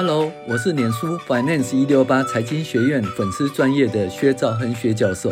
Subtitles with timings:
[0.00, 5.28] Hello，我是脸书 Finance 一六八财经学院粉丝专业的薛兆亨薛教授，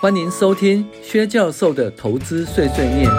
[0.00, 3.10] 欢迎收听薛教授的投资碎碎念。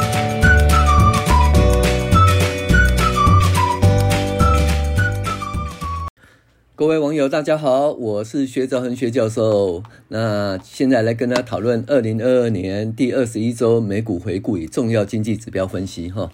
[6.73, 9.83] 各位网友，大家好，我是薛兆亨薛教授。
[10.07, 16.31] 那现在来跟大家讨论二零二二年第二十一周美股回顾与重要经济指标分析哈。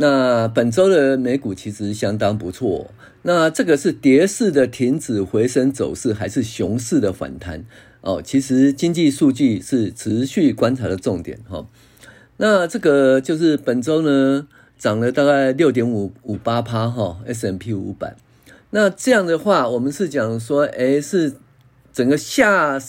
[0.00, 2.92] 那本周的美股其实相当不错。
[3.22, 7.64] 那这个是跌势的停止回升走势，还是熊市的反弹？
[8.00, 11.66] 哦，其实经济数据是持续观察的重点哈。
[12.36, 14.46] 那这个就是本周呢
[14.78, 18.14] 涨了大概六点五五八趴哈，S&P 五百。
[18.70, 21.34] 那这样的话，我们是讲说，哎，是
[21.92, 22.80] 整个下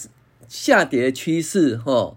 [0.46, 2.16] 下跌趋势哈。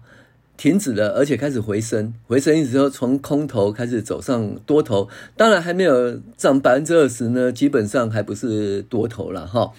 [0.56, 9.72] 停止了，而且开始回升，回升意思说从空头开始走上多头，当然还没有涨百分之二十呢，基本上还不是多头了哈。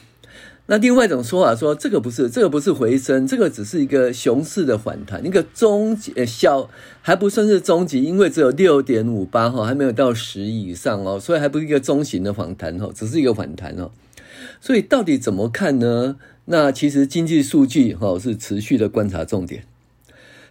[0.67, 6.69] 那另外一种说法说，这个不是，这个不是回升，这个只是一个熊市的反弹，一个中级呃小
[7.01, 13.91] 还不算是中级，因为只有六点五八哈，还没有到十以上哦，所以还不是一个中型的反弹哈，只是一个反弹哦。
[14.59, 16.17] 所以到底怎么看呢？
[16.45, 19.63] 那其实经济数据哈是持续的观察重点。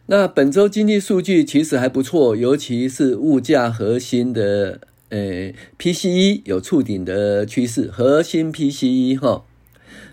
[0.06, 9.44] 那本周经济数据其实还不错，尤其是物价核心的，呃，PCE 有触顶的趋势，核心 PCE 哈，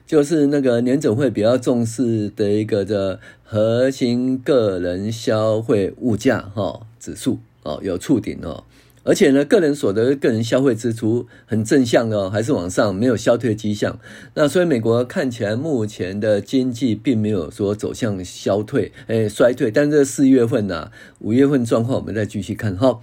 [0.08, 8.64] 就是那个年总会比较重视的一个的核心个人消费物价哈指数哦，有触顶哦。
[9.04, 14.00] 而且呢，个人所得、个人消费支出很正向哦，还是往上，没有消退迹象。
[14.36, 19.72] 那所以美国看起来目前的经济并没有说走向消退、诶衰退。
[19.72, 23.00] 但这四月份呐、五月份状况，我们再继续看哈。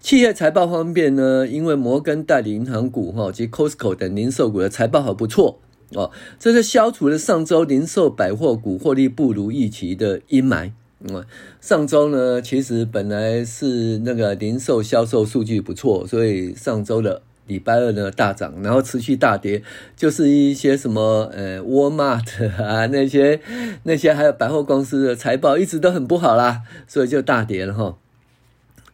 [0.00, 5.58] 企业财报方面呢，因为摩根代理银行股哈及 Costco 等零售股的财报还不错
[5.94, 10.70] 哦，这是消除了上周零售百货股获利不如预期的阴霾。
[11.08, 11.24] 嗯，
[11.60, 19.64] 上周呢，其实本来是那个零售销售数据不错，所以上周的礼拜二呢大涨，然后持续大跌，
[19.96, 22.22] 就是一些什么呃沃尔玛
[22.56, 23.40] 啊那些
[23.82, 27.96] 那些还有百货公司的财报一直都很不好啦，所以就大跌了哈。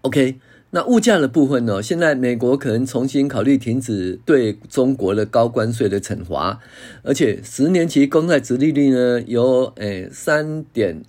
[0.01, 0.37] OK，
[0.71, 6.61] 那物价的部分呢，现在美国可能重新考虑停止对中国的高关税的惩罚，
[7.03, 11.03] 而且十年期公债殖利率呢有诶三点。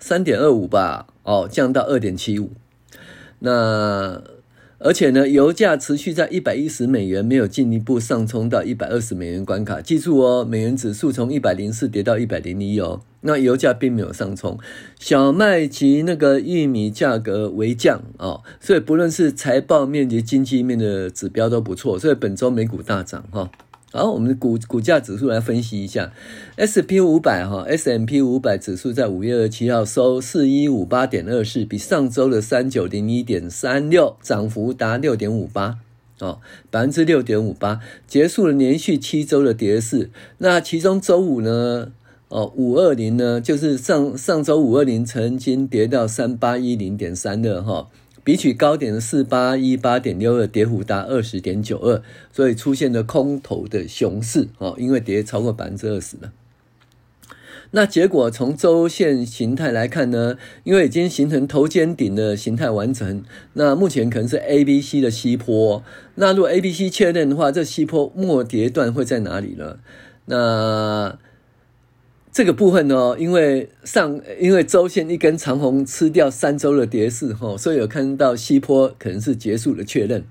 [0.00, 2.50] 三点二五吧，哦，降到二点七五。
[3.38, 4.22] 那
[4.78, 9.82] 而且呢，油价持续在一百一十美元，没有进一步上冲到一百二十美元关卡。
[9.82, 13.02] 记住哦，美元指数从一百零四跌到一百零一哦。
[13.20, 14.58] 那油价并没有上冲，
[14.98, 23.50] 小麦及那个玉米价格微降哦，所以不论是财报面及经济面的指标都不错，所以本周美股大涨哈。
[23.92, 26.12] 好，我们的股股价指数来分析一下
[26.54, 35.78] ，S&P 五百哈，S M P 五百指数在五月二十七号收四一五八点二四，比上周的三九零一点三六涨幅达六点五八，
[36.20, 36.38] 哦，
[36.70, 40.10] 百分之六点五八，结束了连续七周的跌势。
[40.38, 41.90] 那其中周五呢，
[42.28, 47.88] 哦，五二零呢，就是上上周五二零曾经跌到三八一零点三二哈。
[48.22, 56.32] 比起高点的四八一八点六二，跌幅达二十点九二，所以出现了空头的熊市哦，因为跌超过百分之二十了。
[57.72, 63.22] 那结果从周线形态来看呢，因为已经形成头肩顶的形态完成，
[63.52, 65.82] 那目前可能是 A B C 的西坡。
[66.16, 69.78] 那如果 A B C 确认的话，这西坡末跌段会在哪里呢？
[70.26, 71.16] 那
[72.32, 80.24] 这个部分呢，因为上因为周线一根长红吃掉三周的跌势哈，所以有看到西坡可能是结束的确认。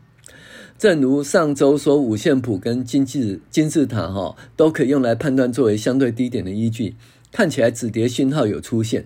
[0.78, 6.96] 正如上周说，五线谱跟金字金字塔哈都可以用来判断作为相对低点的依据，
[7.34, 9.06] 看起来止跌讯号有出现。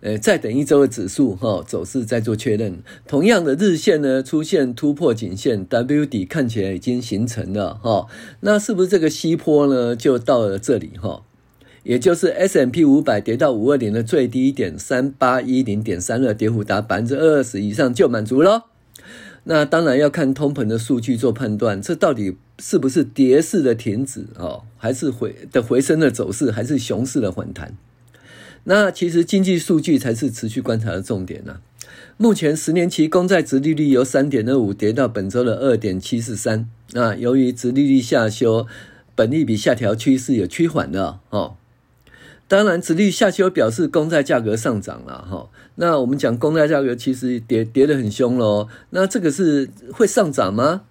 [0.00, 2.82] 呃，再等一周的指数哈走势再做确认。
[3.08, 8.06] 同样的日线呢出现突破颈线 W 底看起来已经形成了哈，
[8.40, 11.22] 那是不是这个西坡呢就到了这里哈？
[11.86, 18.64] 也就是 S M P 五百跌到五二零的最低点三八一零点三二，跌幅达百分之二十以上就满足了。
[19.44, 27.76] 那当然要看通膨的数据做判断，这到底是不是跌势的停止哦，还是回的回升的走势，还是熊市的反弹？
[28.64, 31.60] 那其实经济数据才是持续观察的重点呢。
[32.16, 36.68] 目前十年期公债殖利率由三点二五跌到本周的二点七四三。
[36.94, 38.66] 那由于殖利率下修，
[39.14, 41.54] 本利比下调趋势也趋缓了哦。
[42.48, 45.48] 当然，殖利率下修表示公债价格上涨了哈。
[45.74, 48.68] 那我们讲公债价格其实跌跌得很凶喽。
[48.90, 50.82] 那这个是会上涨吗？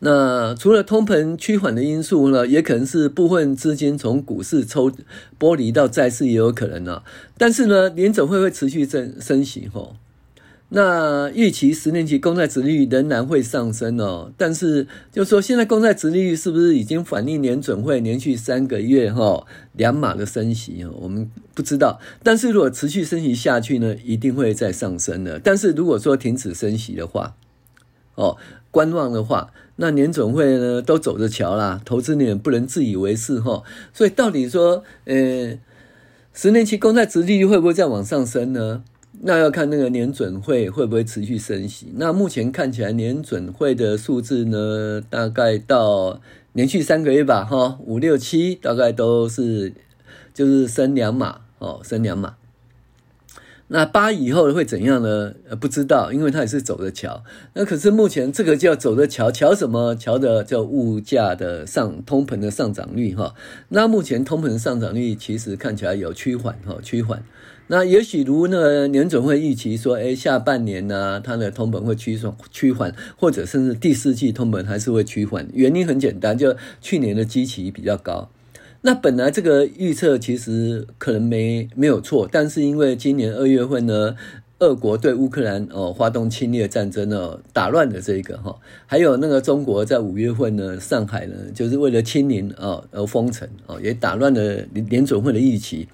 [0.00, 4.92] 那除了通膨趋缓的因素呢，也可能是部分资金从股市抽
[5.40, 7.02] 剥离到债市也有可能呢。
[7.38, 9.96] 但是呢，联准会会持续升升息吼。
[10.76, 20.84] 那预期十年期公债殖利率仍然会上升哦，但是就是说现在公债殖利率是不是已经反映年准会连续三个月哈两码的升息？
[21.00, 22.00] 我们不知道。
[22.24, 25.38] 但是如果持续升息下去呢，一定会再上升的。
[25.38, 27.36] 但是如果说停止升息的话，
[28.16, 28.36] 哦，
[28.72, 33.62] 观望的话，那年准会呢都走着瞧啦，投资人也不能自以为是哈。
[33.92, 35.56] 所以到底说，呃，
[36.32, 38.82] 十年期公债殖利率会不会再往上升呢？
[39.22, 41.92] 那要看那个年准会会不会持续升息。
[41.94, 46.20] 那目前看起来年准会的数字呢，大概到
[46.52, 49.72] 连续三个月吧，哈，五六七大概都是
[50.32, 52.36] 就是升两码哦，升两码。
[53.68, 55.32] 那八以后会怎样呢？
[55.48, 57.24] 呃，不知道，因为它也是走着瞧。
[57.54, 59.94] 那可是目前这个叫走着瞧，瞧什么？
[59.96, 63.34] 瞧的叫物价的上通膨的上涨率哈。
[63.70, 67.24] 那目前通膨的上涨率其实看起来有趋缓哈，趋缓。
[67.68, 75.48] 那也许如那个联准会预期说，哎，下半年呢，它的通膨会趋缓趋缓，或者甚至第四季通膨还是会趋缓。
[75.54, 78.28] 原因很简单，就去年的基期比较高。
[78.86, 84.14] 那本来这个预测其实可能没没有错，但是因为今年二月份呢，
[84.58, 88.54] 俄国对乌克兰哦发动侵略战争哦，打乱了这个哈，
[88.84, 95.88] 还有那个中国在五月份呢，上海呢就是为了清零啊而封城哦，也打乱了联准会的预期。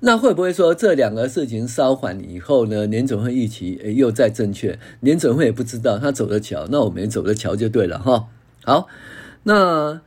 [0.00, 4.76] 那会不会说这两个事情稍缓以后呢，联准会预期又再正确？
[4.98, 8.26] 联准会也不知道，他走着瞧，那我们也走着瞧就对了哈。
[8.64, 8.88] 好，
[9.44, 10.00] 那。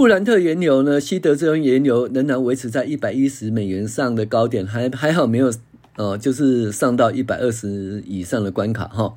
[0.00, 0.98] 布兰特原油呢？
[0.98, 5.52] 西德州原油仍然维持在一百一十美元上的高点，还还好没有，
[5.96, 9.14] 呃，就是上到一百二十以上的关卡哈。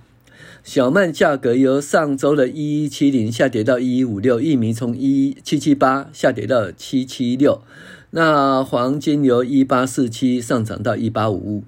[0.62, 7.62] 小麦价格由上周的一一七零下跌到一一五六，玉米从一七七八下跌到七七六，
[8.10, 11.64] 那黄金由一八四七上涨到一八五五，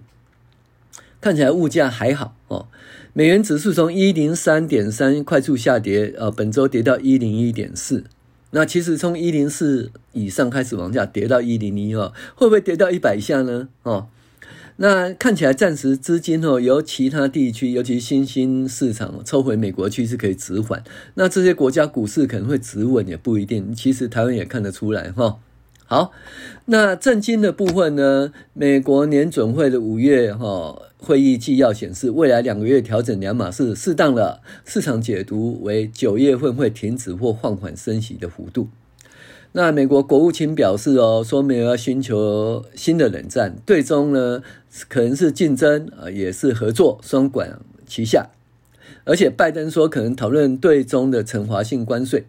[1.21, 2.67] 看起来物价还好哦。
[3.13, 8.03] 美元指数从一零三点三快速下跌，呃，本周跌到一零一点四。
[8.55, 13.67] 那其实从一零四以上开始往下跌到一零一哦，会不会跌到一百以下呢？
[13.83, 14.07] 哦，
[14.77, 20.81] 那看起来暂时资金哦由其他地区，尤其新兴市场抽回美国去是可以止缓。
[21.15, 23.75] 那这些国家股市可能会止稳也不一定。
[23.75, 25.37] 其实台湾也看得出来哈。
[25.87, 26.11] 好，
[26.65, 28.33] 那政经的部分呢？
[28.53, 30.81] 美国联准会的五月哈。
[30.97, 38.69] 会议纪要显示，未来两个月调整两码是适当的，市场解读为九月份会停止或放缓升息的幅度。
[39.51, 44.41] 那美国国务卿表示哦，说没有要寻求新的冷战，最终呢
[44.89, 48.29] 可能是竞争啊，也是合作，双管齐下。
[49.03, 52.25] 而且拜登说可能讨论对中的惩罚性关税。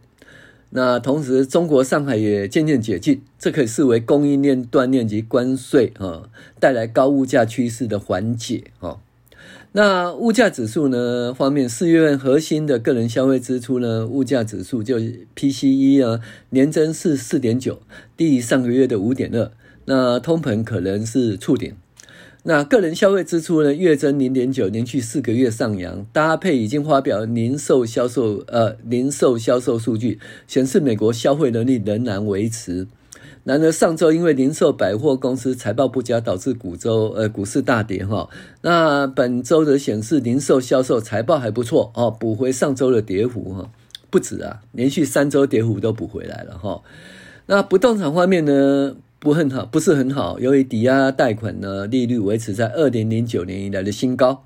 [0.71, 6.29] 那同时，中国上海也渐渐解禁，这可以视为供应链断链及关税啊
[6.59, 8.99] 带来高物价趋势的缓解啊。
[9.73, 14.99] 那物价指数呢方面，四月份核心的个人消费支出呢物价指数就
[15.37, 16.21] PCE 啊
[16.51, 17.81] 年增是四点九，
[18.17, 19.51] 低于上个月的五点二。
[19.85, 21.75] 那通膨可能是触顶。
[22.49, 32.87] 那个人消费支出呢，月增零点九，连续四个月上扬，搭配已经发表零售销售呃零售销售数据，显示美国消费能力仍然维持。
[33.43, 38.31] 然而上周因为零售百货公司财报不佳，导致股周呃股市大跌哈。
[38.62, 43.69] 那本周的显示零售销售财报还不错哦，补回上周的跌幅哈，
[44.09, 46.81] 不止啊，连续三周跌幅都补回来了哈。
[47.47, 48.95] 那不动产方面呢？
[49.18, 50.38] 不很好，不是很好。
[50.38, 54.44] 由于抵押贷款呢，利率维持在二零零九年以来的新高。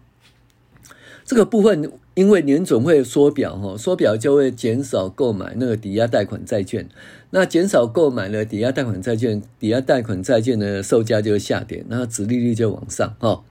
[1.24, 6.88] 这个部分因为年总会缩表哈，缩表就会减少购买那个抵押贷款债券。
[7.30, 13.42] 那减少购买了抵押贷款债券，抵押贷款债券的售价就会下跌，那殖利率就往上哈。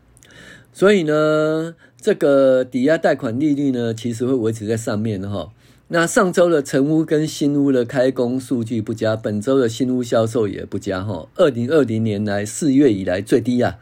[0.73, 5.51] 所以呢，这个抵押贷款利率呢，其实会维持在上面哈。
[5.91, 11.27] 那上周的成屋跟新屋的开工数据不佳，本周的新屋销售也不佳哈。
[11.35, 13.79] 二零二零年来四月以来最低啊。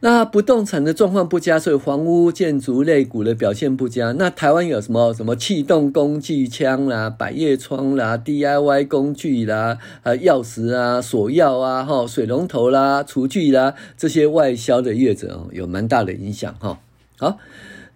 [0.00, 4.12] 那不动产的状况不佳，所以房屋建筑类股的表现不佳。
[4.12, 16.78] 那台湾有什么什么气动工具枪啦、百叶窗啦、DIY 工具啦、啊钥匙啊、锁钥啊、哈水龙头啦、厨具啦这些外销的业者有蛮大的影响哈。
[17.18, 17.38] 好。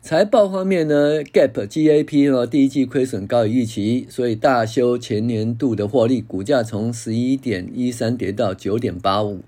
[0.02, 9.40] 财报方面呢，Gap GAAP 呢第一季亏损高于预期，所以大修前年度的获利，股价从十一点一三跌到九点八五。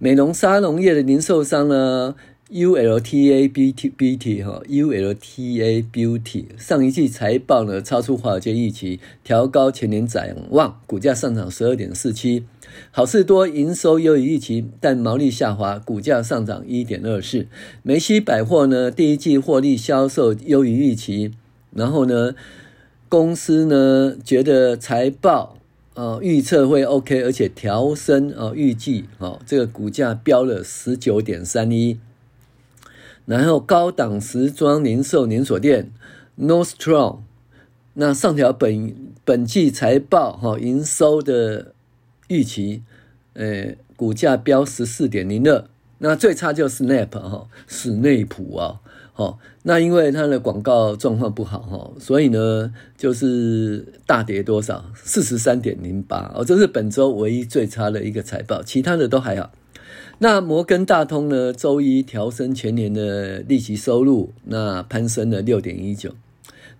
[0.00, 2.16] 美容沙龙业的零售商呢，
[2.50, 12.46] ULTA Beauty Beauty 哈，ULTA Beauty 上一季财报呢超出华尔街预期，调高全年展望，股价上涨十二点四七。
[12.90, 17.46] 好事多营收优于预期，但毛利下滑，股价上涨一点二四。
[17.82, 21.32] 梅西百货呢第一季获利销售优于预期，
[21.74, 22.34] 然后呢
[23.10, 25.58] 公司呢觉得财报
[25.92, 31.98] 呃预测会 OK，而且调升呃预计哦这个股价飙了十九点三一。
[33.28, 35.90] 然后高档时装零售连锁店
[36.40, 37.18] Nordstrom，
[37.92, 41.74] 那上调本本季财报哈营收的
[42.28, 42.82] 预期，
[43.34, 45.62] 呃股价飙十四点零二，
[45.98, 48.80] 那最差就是 Snap 哈史内普啊，
[49.12, 59.50] 好那因为它的广告状况不好哈，所以呢就是大跌多少四十三点零八哦，这是本周唯一最差的一个财报，其他的都还好。
[60.18, 61.52] 那摩根大通呢？
[61.52, 66.14] 周一调升全年的利息收入，那攀升了六点一九。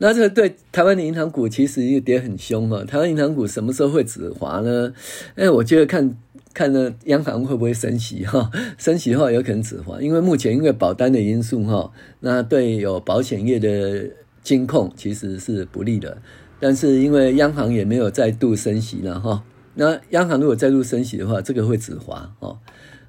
[0.01, 2.85] 那这个对台湾的银行股其实也跌很凶哈。
[2.85, 4.93] 台湾银行股什么时候会止滑呢？
[5.35, 6.17] 哎，我觉得看
[6.55, 8.51] 看呢，央行会不会升息哈？
[8.79, 14.09] 升息的话有可能止滑，因为目前因为保单的因素哈，那对有保险业的
[14.43, 16.19] 金控其实是不利的。
[16.61, 22.59] 但是因为央行也没有再度升息了哈，那央行如果再度升息的话，这个会止滑哦。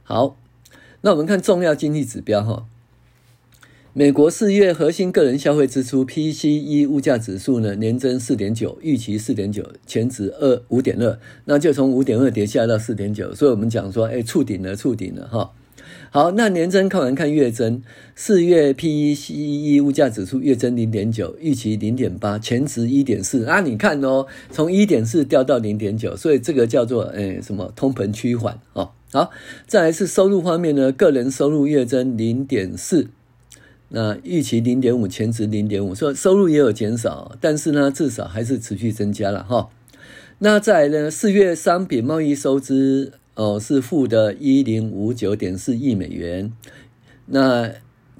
[0.10, 0.36] 好，
[1.01, 2.66] 那我们看重要经济指标哈。
[3.94, 15.51] 美国四月核心个人消费支出 PCE 物价指数呢，年增四点九，预期四点九，前值二五点二，那就从五点二跌下到四点九，所以我们讲说，哎，触顶了，触顶了哈。
[16.10, 17.84] 好，那年增看完看月增，
[18.16, 23.46] 四月 PCE 物价指数月增零点九，预期零点八，前值一点四。
[23.46, 28.89] 啊，你看哦，从一点四掉到零点九，所以这个叫做哎什么通膨趋缓哦。
[29.12, 29.32] 好，
[29.66, 33.08] 再来是收入方面呢，个人收入月增零点四，
[33.89, 39.70] 那预期零点五，前值零点五，说收入也有减少，但是呢，至少还是持续增加了哈。
[40.39, 46.51] 那再来呢，四月商品贸易收支哦是负的一零五九点四亿美元，
[47.25, 47.72] 那。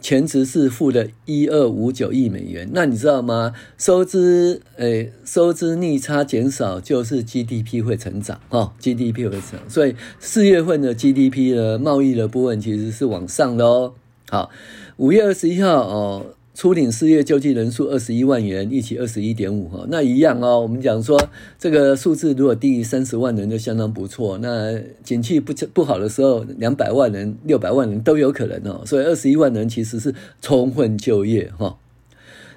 [0.02, 3.54] 前值是负的一二五九亿美元，那你知道吗？
[3.78, 13.94] 收支诶，收支逆差减少就是 GDP 会成长哦，GDP 会成长，所以四月份的 GDP 的，贸易的部分其实是往上的哦。
[14.30, 14.50] 好，
[14.98, 16.26] 五月二十一号哦。
[16.60, 20.60] 初领失业救济人数二十一万人，一起二十一点五哈，那一样哦。
[20.60, 21.18] 我们讲说
[21.58, 24.38] 这个数字如果低于三十万人就相当不错。
[24.40, 28.84] 那景气不不好的时候，两百万人、六百万人都有可能哦。
[28.86, 31.78] 所以二十一万人其实是充分就业哈。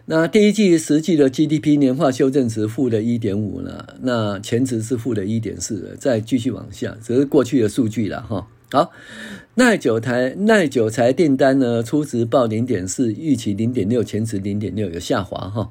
[0.07, 8.49] 那第一季实际的 GDP 年化修正值负的一点五呢，那前值是负的一点四，再继续往下，只是过去的数据了哈。
[8.73, 8.91] 好。
[9.57, 15.71] 耐久台耐久材订单呢，初值报零点四，预期零点六，前值零点六，有下滑哈。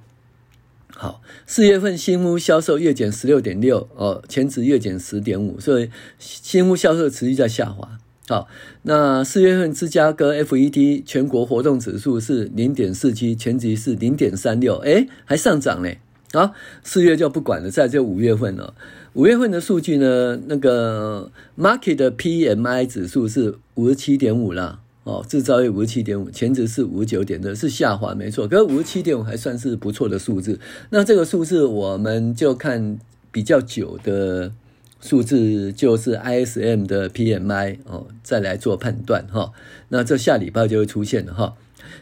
[0.94, 7.98] 好，四月份新屋销售月减十六点六哦，前值月减十点五，所以新屋销售持续在下滑。
[8.28, 8.48] 好，
[8.84, 16.00] 那四月份芝加哥 FED 全国活动指数是零点四七，前值是零点三六，诶，还上涨嘞。
[16.34, 18.74] 好，四月就不管了，再就五月份了。
[19.14, 30.58] 五月份的数据呢，那个 market 的 PMI 指数是五十七点五啦，哦，制造业五十七点五，前值是五十九点的，是下滑没错，可是五十七点五还算是不错的数字。
[30.92, 32.98] 那这个数字我们就看
[33.30, 34.54] 比较久的
[35.02, 39.52] 数字，就是 ISM 的 PMI 哦，再来做判断哈。
[39.90, 41.56] 那这下礼拜就会出现了哈。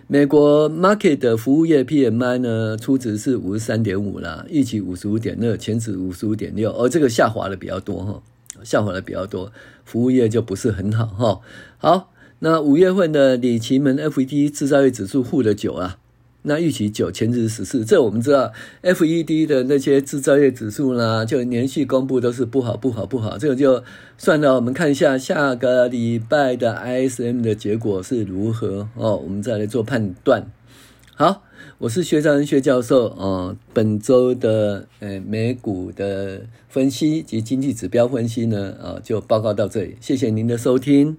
[0.08, 8.22] 美国 market 的服务业 PMI 呢，初值是五十三点五啦，预期五十五点二，前值五十五点六，而这个下滑的比较多哈，
[8.64, 9.52] 下滑的比较多，
[9.86, 11.42] 服务业就不是很好哈。
[11.78, 15.98] 好，那五月份的里奇门 FED 制造业指数负的九啊。
[16.44, 23.38] 那预期九，前值十四，这我们知道，FED 的那些制造业指数呢，就连续公布都是不好，不好，不好。
[23.38, 23.84] 这个就
[24.18, 30.50] 算了，我们看一下下个礼拜的 ISM 的结果是如何哦，我们再来做判断。
[31.14, 31.44] 好，
[31.80, 41.18] 我是薛兆亨薛教授哦，本周的呃美股的分析及经济指标分析呢，啊、就报告到这里，谢谢您的收听。